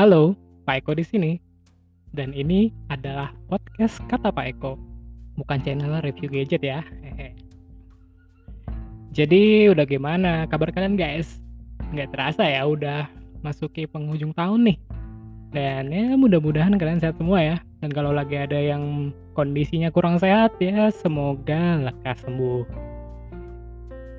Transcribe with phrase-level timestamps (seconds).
[0.00, 0.32] Halo,
[0.64, 1.36] Pak Eko di sini.
[2.16, 4.80] Dan ini adalah podcast Kata Pak Eko,
[5.36, 6.80] bukan channel review gadget ya.
[7.04, 7.36] Hehe.
[9.12, 11.44] Jadi udah gimana kabar kalian guys?
[11.92, 13.12] Nggak terasa ya udah
[13.44, 14.80] masuki penghujung tahun nih.
[15.52, 17.56] Dan ya mudah-mudahan kalian sehat semua ya.
[17.84, 22.64] Dan kalau lagi ada yang kondisinya kurang sehat ya semoga lekas sembuh.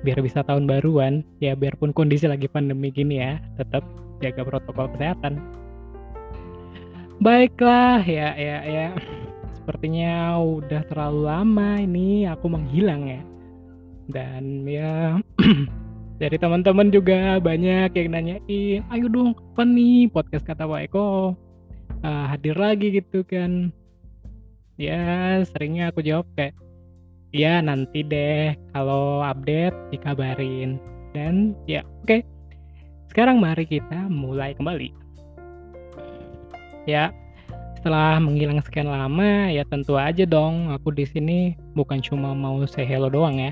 [0.06, 3.82] Biar bisa tahun baruan, ya biarpun kondisi lagi pandemi gini ya, tetap
[4.22, 5.61] jaga protokol kesehatan.
[7.22, 8.88] Baiklah, ya ya ya.
[9.54, 13.22] Sepertinya udah terlalu lama ini aku menghilang ya.
[14.10, 15.22] Dan ya
[16.22, 21.38] dari teman-teman juga banyak yang nanyain, "Ayo dong, kapan nih podcast kata Pak Eko
[22.02, 23.70] uh, hadir lagi gitu kan?"
[24.74, 26.58] Ya, seringnya aku jawab kayak,
[27.30, 30.82] "Ya, nanti deh kalau update dikabarin."
[31.14, 32.26] Dan ya, oke.
[33.14, 35.01] Sekarang mari kita mulai kembali.
[36.88, 37.14] Ya,
[37.78, 42.86] setelah menghilang sekian lama, ya tentu aja dong aku di sini bukan cuma mau say
[42.86, 43.50] hello doang ya.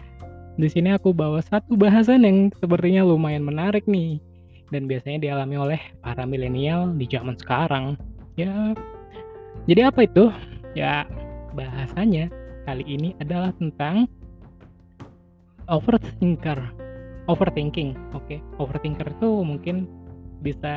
[0.55, 4.23] Di sini aku bawa satu bahasan yang sepertinya lumayan menarik nih
[4.71, 7.99] dan biasanya dialami oleh para milenial di zaman sekarang.
[8.39, 8.75] Ya,
[9.67, 10.31] jadi apa itu?
[10.79, 11.05] Ya,
[11.55, 12.31] bahasanya
[12.65, 14.07] kali ini adalah tentang
[15.67, 16.59] overthinker.
[17.27, 18.27] Overthinking, oke.
[18.27, 18.39] Okay.
[18.59, 19.87] Overthinker itu mungkin
[20.41, 20.73] bisa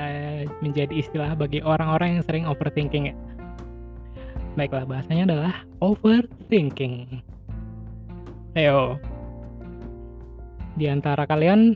[0.60, 3.16] menjadi istilah bagi orang-orang yang sering overthinking ya.
[4.54, 7.24] Baiklah, bahasanya adalah overthinking.
[8.54, 9.02] Ayo.
[10.78, 11.74] Di antara kalian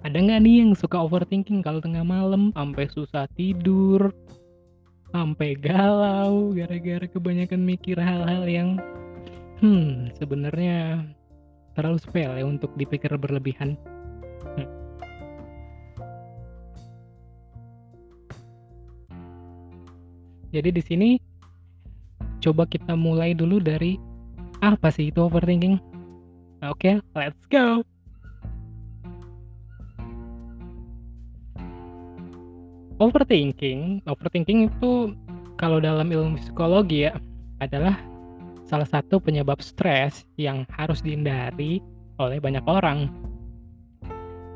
[0.00, 4.08] ada nggak nih yang suka overthinking kalau tengah malam sampai susah tidur,
[5.12, 8.80] sampai galau gara-gara kebanyakan mikir hal-hal yang
[9.60, 11.04] hmm sebenarnya
[11.76, 13.76] terlalu sepele untuk dipikir berlebihan.
[20.50, 21.10] Jadi di sini
[22.42, 23.94] coba kita mulai dulu dari
[24.60, 25.78] apa sih itu overthinking?
[26.66, 27.80] Oke, okay, let's go.
[33.00, 35.16] Overthinking, overthinking itu
[35.56, 37.16] kalau dalam ilmu psikologi ya
[37.64, 37.96] adalah
[38.68, 41.80] salah satu penyebab stres yang harus dihindari
[42.20, 43.08] oleh banyak orang.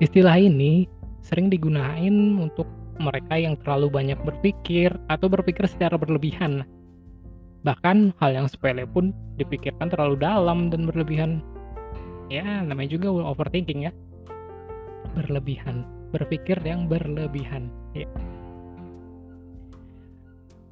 [0.04, 0.84] Istilah ini
[1.24, 2.68] sering digunakan untuk
[3.02, 6.62] mereka yang terlalu banyak berpikir atau berpikir secara berlebihan.
[7.64, 9.10] Bahkan hal yang sepele pun
[9.40, 11.40] dipikirkan terlalu dalam dan berlebihan.
[12.28, 13.92] Ya, namanya juga overthinking ya.
[15.16, 17.72] Berlebihan, berpikir yang berlebihan.
[17.96, 18.08] Ya.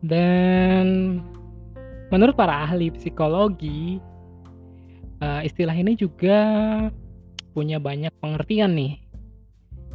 [0.03, 1.19] Dan
[2.11, 4.03] menurut para ahli psikologi,
[5.23, 6.39] uh, istilah ini juga
[7.53, 9.02] punya banyak pengertian nih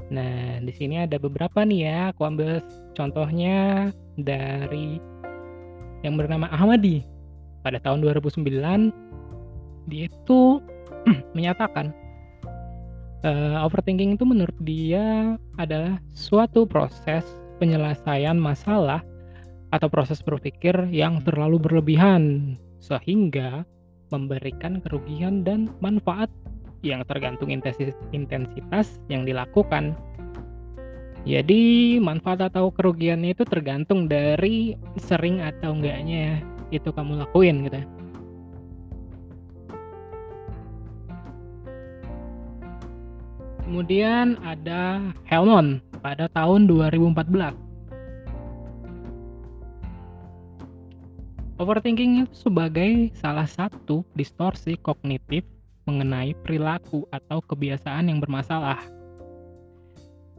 [0.07, 2.63] Nah, di sini ada beberapa nih ya, aku ambil
[2.95, 4.99] contohnya dari
[6.05, 7.03] yang bernama Ahmadi.
[7.65, 8.47] Pada tahun 2009,
[9.91, 10.63] dia itu
[11.35, 11.91] menyatakan
[13.27, 17.23] uh, overthinking itu menurut dia adalah suatu proses
[17.57, 19.01] penyelesaian masalah
[19.75, 23.67] atau proses berpikir yang terlalu berlebihan sehingga
[24.13, 26.31] memberikan kerugian dan manfaat
[26.87, 29.95] yang tergantung intensitas yang dilakukan.
[31.27, 36.39] Jadi manfaat atau kerugiannya itu tergantung dari sering atau enggaknya
[36.71, 37.83] itu kamu lakuin gitu.
[43.67, 47.67] Kemudian ada Helmon pada tahun 2014.
[51.59, 55.43] Overthinking itu sebagai salah satu distorsi kognitif
[55.87, 58.77] mengenai perilaku atau kebiasaan yang bermasalah.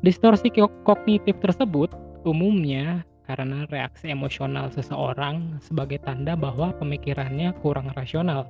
[0.04, 0.52] Distorsi
[0.86, 1.90] kognitif tersebut
[2.22, 8.48] umumnya karena reaksi emosional seseorang sebagai tanda bahwa pemikirannya kurang rasional.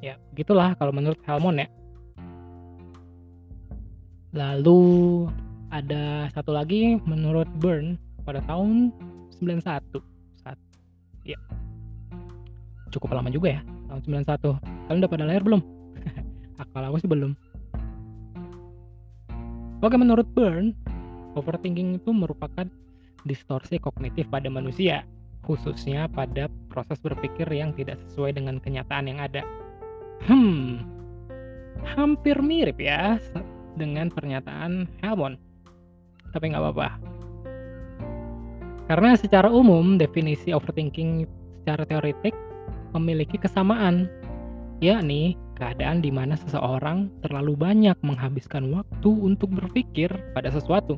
[0.00, 1.68] Ya, begitulah kalau menurut Helmon ya.
[4.34, 4.80] Lalu
[5.70, 8.90] ada satu lagi menurut Burn pada tahun
[9.38, 10.02] 91.
[10.42, 10.58] Saat,
[11.22, 11.38] ya.
[12.88, 13.62] Cukup lama juga ya,
[13.92, 14.56] tahun 91.
[14.88, 15.77] Kalian udah pada lahir belum?
[16.58, 17.32] Akal aku sih belum.
[19.78, 20.74] Oke, menurut Burn,
[21.38, 22.66] overthinking itu merupakan
[23.22, 25.06] distorsi kognitif pada manusia,
[25.46, 29.46] khususnya pada proses berpikir yang tidak sesuai dengan kenyataan yang ada.
[30.26, 30.82] Hmm,
[31.94, 33.22] hampir mirip ya
[33.78, 35.38] dengan pernyataan Helmon.
[36.34, 36.88] Tapi nggak apa-apa.
[38.90, 41.28] Karena secara umum definisi overthinking
[41.62, 42.32] secara teoretik
[42.96, 44.08] memiliki kesamaan,
[44.80, 50.96] yakni keadaan di mana seseorang terlalu banyak menghabiskan waktu untuk berpikir pada sesuatu.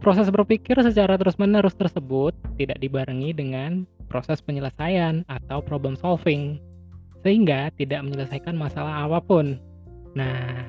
[0.00, 6.56] Proses berpikir secara terus-menerus tersebut tidak dibarengi dengan proses penyelesaian atau problem solving,
[7.20, 9.60] sehingga tidak menyelesaikan masalah apa pun.
[10.16, 10.64] Nah,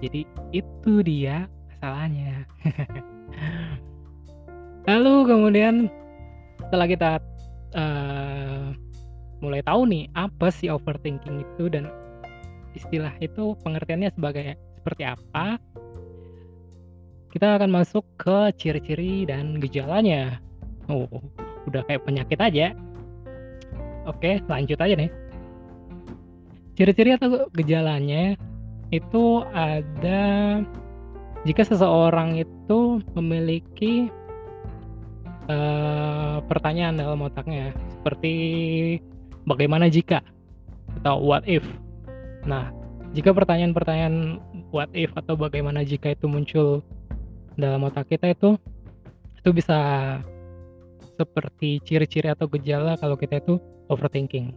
[0.00, 0.24] jadi
[0.54, 2.48] itu dia masalahnya.
[4.88, 5.74] Lalu kemudian
[6.62, 7.10] setelah kita
[7.74, 8.72] uh,
[9.42, 11.90] mulai tahu nih apa sih overthinking itu dan
[12.74, 15.56] istilah itu pengertiannya sebagai seperti apa,
[17.32, 20.38] kita akan masuk ke ciri-ciri dan gejalanya.
[20.92, 21.08] Oh,
[21.64, 22.76] udah kayak penyakit aja.
[24.04, 25.10] Oke, lanjut aja nih.
[26.76, 28.36] Ciri-ciri atau gejalanya
[28.92, 30.60] itu ada
[31.48, 34.12] jika seseorang itu memiliki
[35.48, 38.34] uh, pertanyaan dalam otaknya seperti
[39.48, 40.20] bagaimana jika
[41.00, 41.64] atau what if.
[42.44, 42.72] Nah,
[43.16, 44.40] jika pertanyaan-pertanyaan
[44.74, 46.82] what if atau bagaimana jika itu muncul
[47.54, 48.58] dalam otak kita itu
[49.38, 49.78] itu bisa
[51.14, 54.50] seperti ciri-ciri atau gejala kalau kita itu overthinking.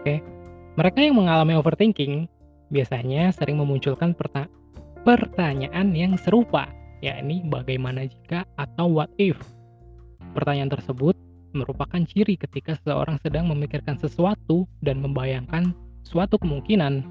[0.00, 0.24] Oke.
[0.72, 2.24] Mereka yang mengalami overthinking
[2.72, 4.48] biasanya sering memunculkan perta
[5.04, 6.72] pertanyaan yang serupa,
[7.04, 9.36] yakni bagaimana jika atau what if.
[10.32, 11.12] Pertanyaan tersebut
[11.52, 15.72] merupakan ciri ketika seseorang sedang memikirkan sesuatu dan membayangkan
[16.04, 17.04] suatu kemungkinan.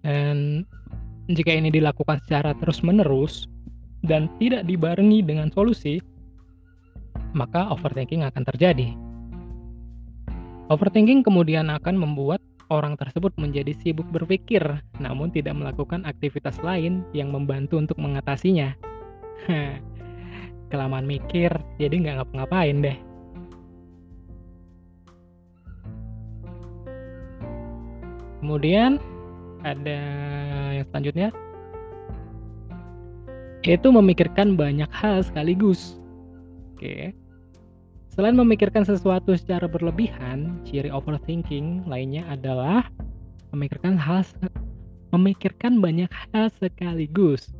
[0.00, 0.64] Dan
[1.30, 3.46] jika ini dilakukan secara terus-menerus
[4.02, 6.00] dan tidak dibarengi dengan solusi,
[7.36, 8.88] maka overthinking akan terjadi.
[10.70, 12.38] Overthinking kemudian akan membuat
[12.70, 14.62] orang tersebut menjadi sibuk berpikir,
[15.02, 18.78] namun tidak melakukan aktivitas lain yang membantu untuk mengatasinya.
[20.70, 21.50] Kelamaan mikir,
[21.82, 22.98] jadi nggak ngapa-ngapain deh.
[28.40, 28.96] Kemudian
[29.60, 30.00] ada
[30.72, 31.28] yang selanjutnya
[33.60, 36.00] yaitu memikirkan banyak hal sekaligus.
[36.72, 37.12] Oke.
[38.10, 42.88] Selain memikirkan sesuatu secara berlebihan, ciri overthinking lainnya adalah
[43.52, 44.24] memikirkan hal
[45.12, 47.52] memikirkan banyak hal sekaligus.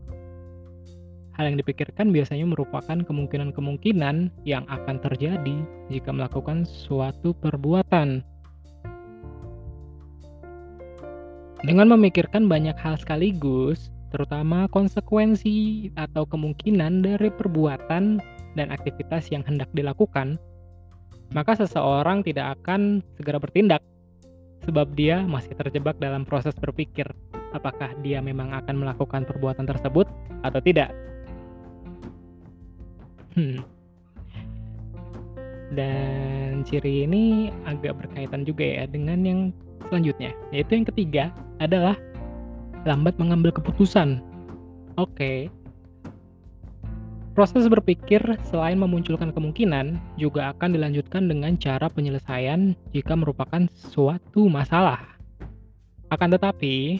[1.40, 5.56] Hal yang dipikirkan biasanya merupakan kemungkinan-kemungkinan yang akan terjadi
[5.88, 8.20] jika melakukan suatu perbuatan.
[11.64, 18.20] Dengan memikirkan banyak hal sekaligus, terutama konsekuensi atau kemungkinan dari perbuatan
[18.52, 20.36] dan aktivitas yang hendak dilakukan,
[21.32, 23.80] maka seseorang tidak akan segera bertindak,
[24.68, 27.08] sebab dia masih terjebak dalam proses berpikir
[27.56, 30.04] apakah dia memang akan melakukan perbuatan tersebut
[30.44, 30.92] atau tidak.
[33.38, 33.62] Hmm.
[35.70, 39.40] Dan ciri ini agak berkaitan juga ya dengan yang
[39.86, 41.24] selanjutnya, yaitu yang ketiga
[41.62, 41.94] adalah
[42.82, 44.18] lambat mengambil keputusan.
[44.98, 45.48] Oke.
[47.30, 54.98] Proses berpikir selain memunculkan kemungkinan juga akan dilanjutkan dengan cara penyelesaian jika merupakan suatu masalah.
[56.10, 56.98] Akan tetapi,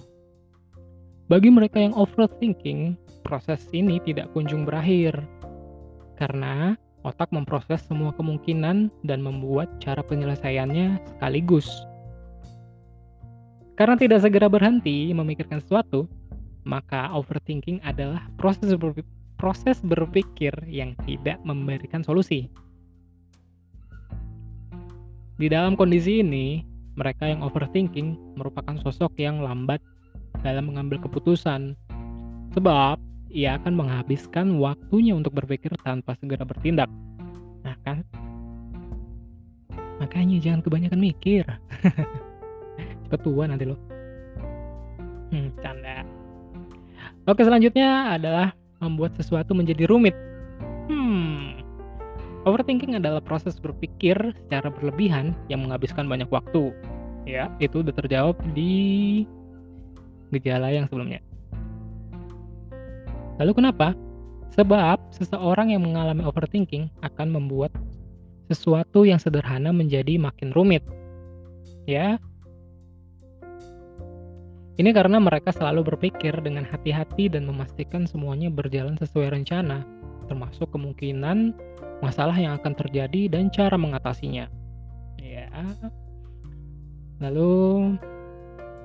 [1.27, 2.95] bagi mereka yang overthinking,
[3.27, 5.19] proses ini tidak kunjung berakhir.
[6.21, 11.67] Karena otak memproses semua kemungkinan dan membuat cara penyelesaiannya sekaligus.
[13.81, 16.05] Karena tidak segera berhenti memikirkan sesuatu,
[16.69, 19.09] maka overthinking adalah proses berpikir,
[19.41, 22.53] proses berpikir yang tidak memberikan solusi.
[25.41, 26.61] Di dalam kondisi ini,
[27.01, 29.81] mereka yang overthinking merupakan sosok yang lambat
[30.45, 31.73] dalam mengambil keputusan,
[32.53, 33.01] sebab
[33.31, 36.91] ia akan menghabiskan waktunya untuk berpikir tanpa segera bertindak.
[37.63, 38.03] Nah kan,
[40.03, 41.47] makanya jangan kebanyakan mikir.
[43.11, 43.79] ketua nanti lo.
[45.31, 46.03] Hmm, canda.
[47.31, 48.51] Oke selanjutnya adalah
[48.83, 50.15] membuat sesuatu menjadi rumit.
[50.91, 51.63] Hmm.
[52.43, 56.75] Overthinking adalah proses berpikir secara berlebihan yang menghabiskan banyak waktu.
[57.29, 59.23] Ya itu udah terjawab di
[60.35, 61.21] gejala yang sebelumnya
[63.41, 63.97] lalu kenapa
[64.53, 67.73] sebab seseorang yang mengalami overthinking akan membuat
[68.53, 70.85] sesuatu yang sederhana menjadi makin rumit
[71.89, 72.21] ya
[74.81, 79.85] ini karena mereka selalu berpikir dengan hati-hati dan memastikan semuanya berjalan sesuai rencana,
[80.25, 81.53] termasuk kemungkinan
[82.01, 84.49] masalah yang akan terjadi dan cara mengatasinya.
[85.21, 85.53] Ya.
[87.21, 87.53] Lalu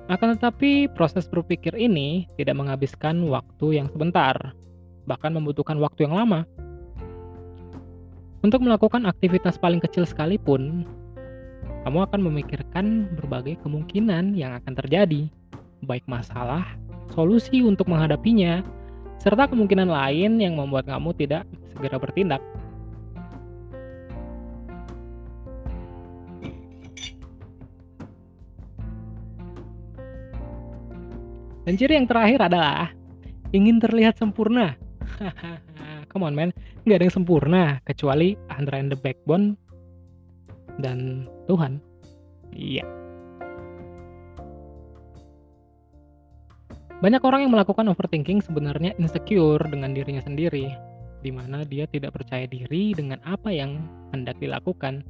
[0.06, 4.38] akan tetapi proses berpikir ini tidak menghabiskan waktu yang sebentar,
[5.10, 6.46] bahkan membutuhkan waktu yang lama.
[8.46, 10.86] Untuk melakukan aktivitas paling kecil sekalipun,
[11.82, 15.26] kamu akan memikirkan berbagai kemungkinan yang akan terjadi
[15.84, 16.66] baik masalah,
[17.14, 18.62] solusi untuk menghadapinya,
[19.18, 21.42] serta kemungkinan lain yang membuat kamu tidak
[21.74, 22.42] segera bertindak.
[31.66, 32.94] Dan ciri yang terakhir adalah
[33.50, 34.78] ingin terlihat sempurna.
[36.14, 36.54] Come on man,
[36.86, 39.58] nggak ada yang sempurna kecuali Andra and the Backbone
[40.78, 41.82] dan Tuhan.
[42.54, 42.86] Iya.
[47.02, 50.72] Banyak orang yang melakukan overthinking sebenarnya insecure dengan dirinya sendiri,
[51.20, 53.84] di mana dia tidak percaya diri dengan apa yang
[54.16, 55.04] hendak dilakukan.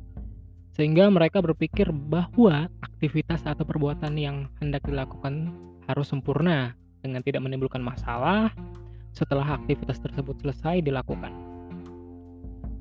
[0.74, 5.54] Sehingga mereka berpikir bahwa aktivitas atau perbuatan yang hendak dilakukan
[5.86, 8.50] harus sempurna dengan tidak menimbulkan masalah
[9.14, 11.32] setelah aktivitas tersebut selesai dilakukan.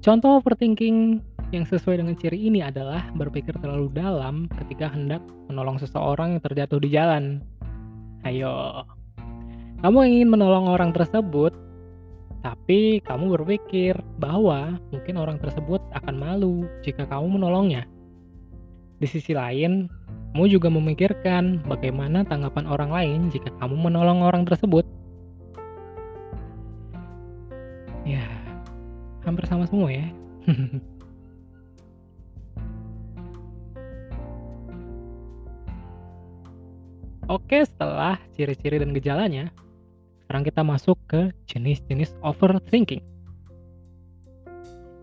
[0.04, 6.38] Contoh overthinking yang sesuai dengan ciri ini adalah berpikir terlalu dalam ketika hendak menolong seseorang
[6.38, 7.42] yang terjatuh di jalan.
[8.26, 8.86] Ayo,
[9.82, 11.54] kamu ingin menolong orang tersebut,
[12.42, 17.86] tapi kamu berpikir bahwa mungkin orang tersebut akan malu jika kamu menolongnya.
[19.02, 19.90] Di sisi lain,
[20.36, 24.84] kamu juga memikirkan bagaimana tanggapan orang lain jika kamu menolong orang tersebut.
[28.04, 28.28] Ya,
[29.24, 30.12] hampir sama semua ya.
[37.32, 39.56] Oke, setelah ciri-ciri dan gejalanya,
[40.28, 43.00] sekarang kita masuk ke jenis-jenis overthinking.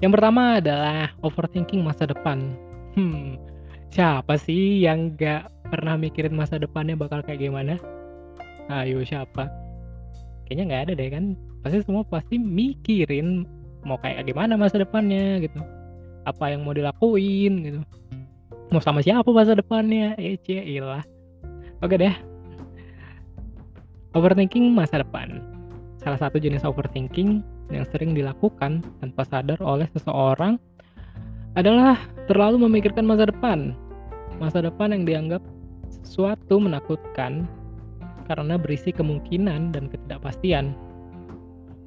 [0.05, 2.53] Yang pertama adalah overthinking masa depan.
[2.93, 3.41] Hmm,
[3.93, 7.77] Siapa sih yang gak pernah mikirin masa depannya bakal kayak gimana?
[8.73, 9.53] Ayo siapa?
[10.49, 11.25] Kayaknya nggak ada deh kan.
[11.61, 13.45] Pasti semua pasti mikirin
[13.85, 15.61] mau kayak gimana masa depannya gitu.
[16.25, 17.81] Apa yang mau dilakuin gitu.
[18.73, 20.17] Mau sama siapa masa depannya?
[20.17, 21.05] Eh, ilah.
[21.85, 22.17] Oke deh.
[24.17, 25.45] Overthinking masa depan.
[26.01, 30.57] Salah satu jenis overthinking yang sering dilakukan tanpa sadar oleh seseorang
[31.53, 33.77] adalah terlalu memikirkan masa depan.
[34.41, 35.43] Masa depan yang dianggap
[36.03, 37.45] sesuatu menakutkan
[38.27, 40.73] karena berisi kemungkinan dan ketidakpastian.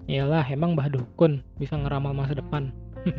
[0.05, 2.69] Iyalah, emang Mbah Dukun bisa ngeramal masa depan.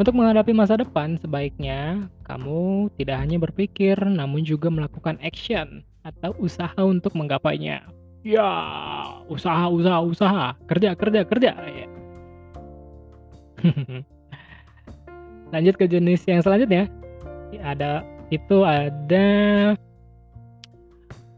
[0.00, 6.76] Untuk menghadapi masa depan, sebaiknya kamu tidak hanya berpikir, namun juga melakukan action atau usaha
[6.82, 7.86] untuk menggapainya.
[8.26, 8.50] Ya,
[9.30, 11.52] usaha, usaha, usaha, kerja, kerja, kerja.
[11.54, 11.86] Ya.
[15.54, 16.90] lanjut ke jenis yang selanjutnya.
[17.62, 18.02] Ada
[18.34, 19.26] itu ada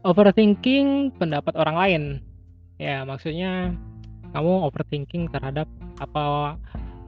[0.01, 2.03] overthinking pendapat orang lain.
[2.81, 3.77] Ya maksudnya
[4.33, 5.69] kamu overthinking terhadap
[6.01, 6.57] apa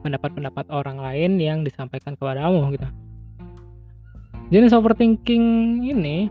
[0.06, 2.88] pendapat-pendapat orang lain yang disampaikan kepada kamu gitu.
[4.54, 5.46] Jenis overthinking
[5.86, 6.30] ini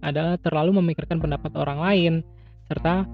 [0.00, 2.14] adalah terlalu memikirkan pendapat orang lain
[2.68, 3.04] serta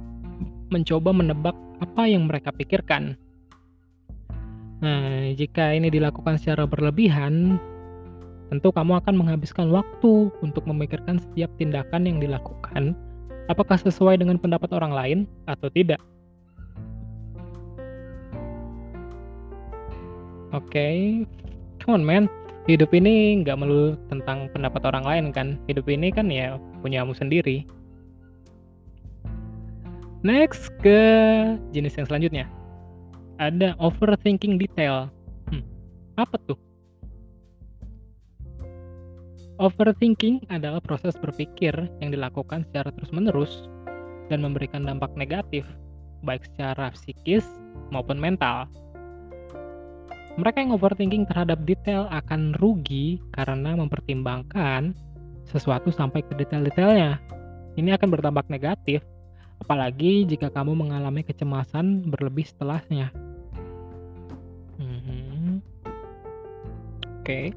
[0.70, 3.14] mencoba menebak apa yang mereka pikirkan
[4.84, 7.56] Nah, jika ini dilakukan secara berlebihan,
[8.52, 12.92] tentu kamu akan menghabiskan waktu untuk memikirkan setiap tindakan yang dilakukan,
[13.48, 15.96] apakah sesuai dengan pendapat orang lain atau tidak.
[20.52, 20.96] Oke, okay.
[21.80, 22.24] come on man,
[22.68, 25.56] hidup ini nggak melulu tentang pendapat orang lain kan.
[25.64, 27.64] Hidup ini kan ya punyamu sendiri.
[30.20, 31.00] Next ke
[31.72, 32.44] jenis yang selanjutnya
[33.38, 35.10] ada overthinking detail.
[35.50, 35.64] Hmm,
[36.14, 36.58] apa tuh?
[39.62, 41.70] Overthinking adalah proses berpikir
[42.02, 43.70] yang dilakukan secara terus-menerus
[44.26, 45.62] dan memberikan dampak negatif,
[46.26, 47.46] baik secara psikis
[47.94, 48.66] maupun mental.
[50.34, 54.90] Mereka yang overthinking terhadap detail akan rugi karena mempertimbangkan
[55.46, 57.22] sesuatu sampai ke detail-detailnya.
[57.78, 59.06] Ini akan berdampak negatif,
[59.62, 63.14] apalagi jika kamu mengalami kecemasan berlebih setelahnya.
[67.24, 67.56] Oke.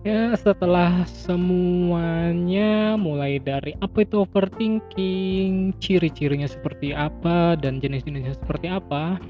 [0.00, 9.20] Ya, setelah semuanya mulai dari apa itu overthinking, ciri-cirinya seperti apa dan jenis-jenisnya seperti apa,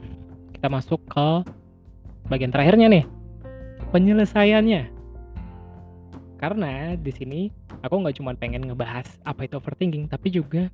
[0.54, 1.42] kita masuk ke
[2.30, 3.04] bagian terakhirnya nih.
[3.90, 4.94] Penyelesaiannya.
[6.38, 7.40] Karena di sini
[7.82, 10.70] aku nggak cuma pengen ngebahas apa itu overthinking, tapi juga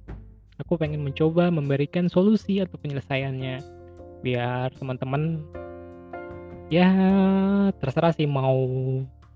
[0.61, 3.65] aku pengen mencoba memberikan solusi atau penyelesaiannya
[4.21, 5.41] biar teman-teman
[6.69, 6.93] ya
[7.81, 8.69] terserah sih mau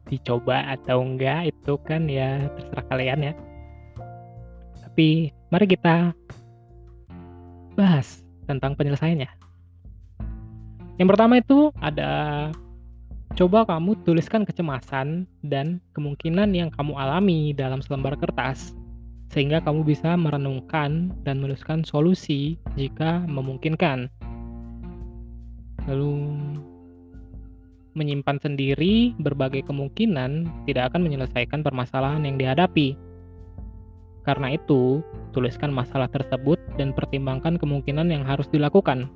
[0.07, 3.35] dicoba atau enggak itu kan ya terserah kalian ya.
[4.85, 6.13] Tapi mari kita
[7.75, 9.31] bahas tentang penyelesaiannya.
[10.95, 12.53] Yang pertama itu ada
[13.35, 18.71] coba kamu tuliskan kecemasan dan kemungkinan yang kamu alami dalam selembar kertas,
[19.35, 24.07] sehingga kamu bisa merenungkan dan menuliskan solusi jika memungkinkan.
[25.91, 26.15] Lalu
[27.99, 32.95] menyimpan sendiri berbagai kemungkinan tidak akan menyelesaikan permasalahan yang dihadapi.
[34.23, 35.03] Karena itu,
[35.35, 39.11] tuliskan masalah tersebut dan pertimbangkan kemungkinan yang harus dilakukan.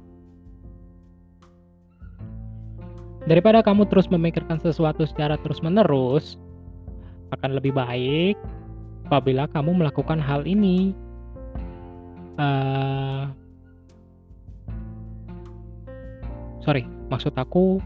[3.24, 6.36] Daripada kamu terus memikirkan sesuatu secara terus-menerus,
[7.32, 8.36] akan lebih baik
[9.08, 10.92] apabila kamu melakukan hal ini.
[12.36, 13.32] Uh,
[16.60, 17.80] sorry, maksud aku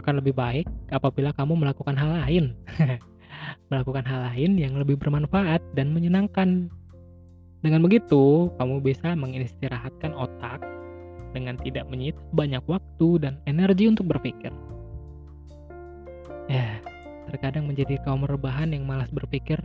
[0.00, 2.56] akan lebih baik apabila kamu melakukan hal lain.
[3.70, 6.72] melakukan hal lain yang lebih bermanfaat dan menyenangkan.
[7.60, 10.64] Dengan begitu, kamu bisa mengistirahatkan otak
[11.36, 14.50] dengan tidak menyita banyak waktu dan energi untuk berpikir.
[16.48, 16.80] Ya,
[17.28, 19.60] terkadang menjadi kaum rebahan yang malas berpikir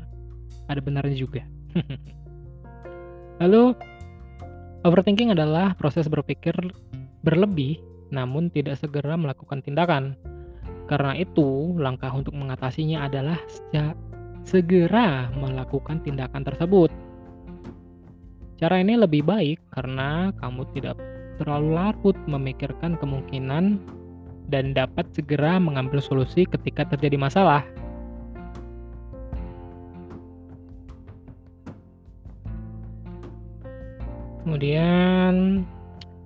[0.70, 1.44] ada benarnya juga.
[3.44, 3.76] Lalu,
[4.88, 6.56] overthinking adalah proses berpikir
[7.26, 7.82] berlebih
[8.14, 10.14] namun tidak segera melakukan tindakan.
[10.86, 13.42] Karena itu, langkah untuk mengatasinya adalah
[14.46, 16.94] segera melakukan tindakan tersebut.
[18.56, 20.96] Cara ini lebih baik karena kamu tidak
[21.42, 23.82] terlalu larut memikirkan kemungkinan
[24.48, 27.66] dan dapat segera mengambil solusi ketika terjadi masalah.
[34.46, 35.66] Kemudian,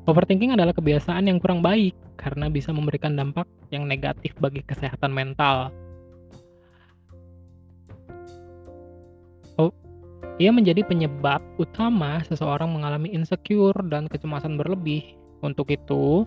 [0.03, 5.71] overthinking adalah kebiasaan yang kurang baik karena bisa memberikan dampak yang negatif bagi kesehatan mental.
[10.39, 15.19] Ia menjadi penyebab utama seseorang mengalami insecure dan kecemasan berlebih.
[15.43, 16.23] Untuk itu,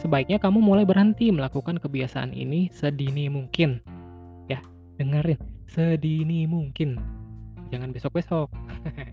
[0.00, 3.84] sebaiknya kamu mulai berhenti melakukan kebiasaan ini sedini mungkin.
[4.48, 4.64] Ya,
[4.96, 5.36] dengerin,
[5.68, 6.96] sedini mungkin.
[7.68, 8.48] Jangan besok-besok.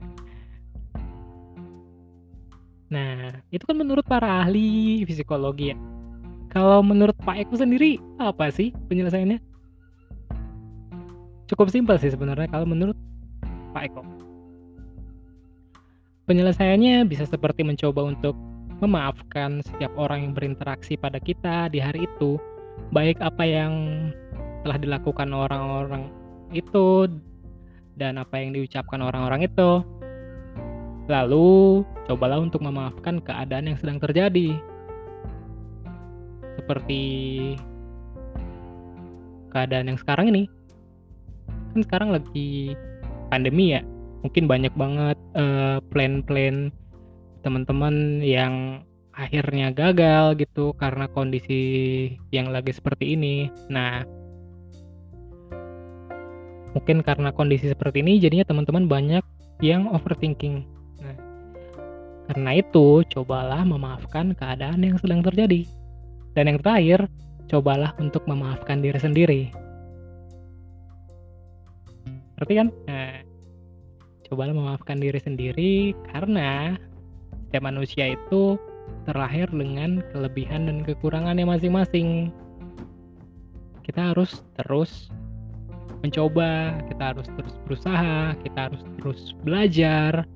[2.90, 5.78] nah, itu kan menurut para ahli psikologi ya.
[6.50, 9.38] Kalau menurut Pak Eko sendiri, apa sih penyelesaiannya?
[11.46, 12.98] Cukup simpel sih sebenarnya kalau menurut
[13.74, 14.02] Pak Eko.
[16.26, 18.38] Penyelesaiannya bisa seperti mencoba untuk
[18.82, 22.38] memaafkan setiap orang yang berinteraksi pada kita di hari itu,
[22.94, 23.74] baik apa yang
[24.66, 26.10] telah dilakukan orang-orang
[26.54, 27.06] itu
[28.00, 29.86] dan apa yang diucapkan orang-orang itu.
[31.10, 34.54] Lalu, cobalah untuk memaafkan keadaan yang sedang terjadi.
[36.62, 37.02] Seperti
[39.50, 40.46] keadaan yang sekarang ini.
[41.74, 42.78] Kan sekarang lagi
[43.30, 43.82] pandemi ya
[44.20, 46.74] mungkin banyak banget uh, plan-plan
[47.40, 48.84] teman-teman yang
[49.16, 51.62] akhirnya gagal gitu karena kondisi
[52.32, 53.48] yang lagi seperti ini.
[53.72, 54.04] Nah,
[56.76, 59.24] mungkin karena kondisi seperti ini jadinya teman-teman banyak
[59.64, 60.79] yang overthinking.
[62.30, 65.66] Karena itu cobalah memaafkan keadaan yang sedang terjadi.
[66.38, 67.10] Dan yang terakhir,
[67.50, 69.42] cobalah untuk memaafkan diri sendiri.
[72.38, 72.70] Ngerti kan?
[72.86, 73.26] Nah,
[74.30, 76.78] cobalah memaafkan diri sendiri karena
[77.50, 78.62] setiap manusia itu
[79.10, 82.30] terlahir dengan kelebihan dan kekurangannya masing-masing.
[83.82, 85.10] Kita harus terus
[86.06, 90.30] mencoba, kita harus terus berusaha, kita harus terus belajar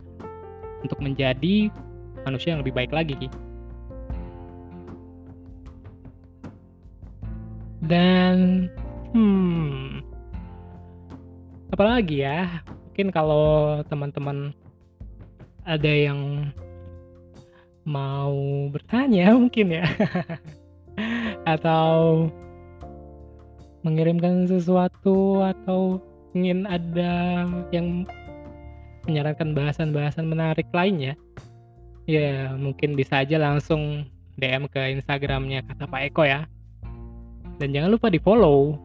[0.83, 1.71] untuk menjadi
[2.27, 3.15] manusia yang lebih baik lagi.
[7.83, 8.67] Dan
[9.11, 9.99] hmm,
[11.75, 14.55] apalagi ya mungkin kalau teman-teman
[15.67, 16.51] ada yang
[17.83, 19.85] mau bertanya mungkin ya
[21.43, 22.31] atau
[23.83, 25.99] mengirimkan sesuatu atau
[26.31, 27.43] ingin ada
[27.75, 28.07] yang
[29.05, 31.15] menyarankan bahasan-bahasan menarik lainnya
[32.03, 36.43] ya mungkin bisa aja langsung DM ke Instagramnya kata Pak Eko ya.
[37.61, 38.75] Dan jangan lupa di follow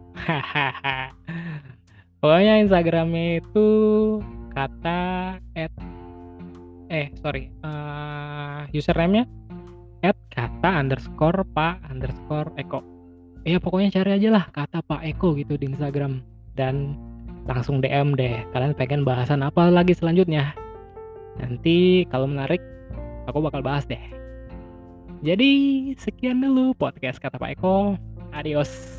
[2.20, 3.66] pokoknya Instagramnya itu
[4.52, 5.00] kata
[5.56, 5.72] at
[6.88, 9.24] eh sorry uh, username-nya
[10.02, 12.84] at kata underscore pak underscore eko.
[13.42, 16.22] Ya pokoknya cari aja lah kata pak eko gitu di Instagram.
[16.54, 16.98] Dan
[17.48, 20.52] langsung DM deh kalian pengen bahasan apa lagi selanjutnya?
[21.40, 22.60] Nanti kalau menarik
[23.24, 24.00] aku bakal bahas deh.
[25.24, 25.50] Jadi
[25.98, 27.96] sekian dulu podcast kata Pak Eko.
[28.36, 28.97] Adios